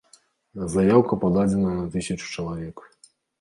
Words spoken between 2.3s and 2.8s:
чалавек.